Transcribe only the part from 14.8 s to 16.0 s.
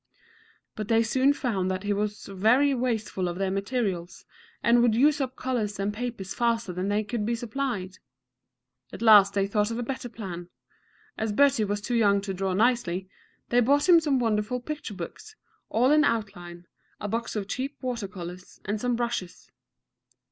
books, all